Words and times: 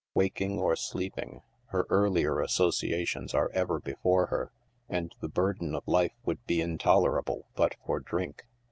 Waking 0.15 0.57
or 0.57 0.75
sleeping, 0.75 1.43
her 1.67 1.85
earlier 1.91 2.37
associa 2.37 3.05
tions 3.07 3.35
are 3.35 3.51
ever 3.53 3.79
before 3.79 4.25
her, 4.25 4.51
and 4.89 5.13
the 5.19 5.29
burden 5.29 5.75
of 5.75 5.87
life 5.87 6.13
would 6.25 6.43
be 6.47 6.57
intolera 6.57 7.23
ble 7.23 7.45
but 7.55 7.75
for 7.85 7.99
drink. 7.99 8.47